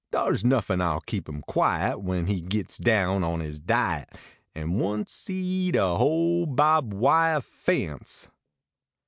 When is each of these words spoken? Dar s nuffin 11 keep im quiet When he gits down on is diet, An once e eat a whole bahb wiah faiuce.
Dar 0.11 0.31
s 0.33 0.41
nuffin 0.43 0.79
11 0.81 1.01
keep 1.05 1.29
im 1.29 1.43
quiet 1.43 1.99
When 2.01 2.25
he 2.25 2.41
gits 2.41 2.79
down 2.79 3.23
on 3.23 3.39
is 3.39 3.59
diet, 3.59 4.09
An 4.55 4.79
once 4.79 5.29
e 5.29 5.35
eat 5.67 5.75
a 5.75 5.85
whole 5.95 6.47
bahb 6.47 6.91
wiah 6.91 7.39
faiuce. 7.41 8.27